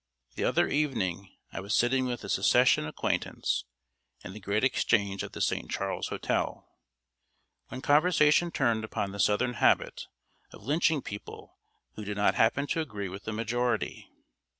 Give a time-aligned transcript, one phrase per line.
[0.33, 3.65] The other evening, I was sitting with a Secession acquaintance,
[4.23, 5.69] in the great exchange of the St.
[5.69, 6.67] Charles Hotel,
[7.67, 10.07] when conversation turned upon the southern habit
[10.53, 11.59] of lynching people
[11.93, 14.09] who do not happen to agree with the majority.